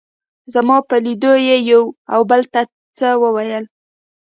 زما 0.53 0.77
په 0.87 0.95
لیدو 1.05 1.33
یې 1.47 1.57
یو 1.71 1.83
او 2.13 2.21
بل 2.29 2.41
ته 2.53 2.61
څه 2.97 3.07
وویل. 3.23 3.63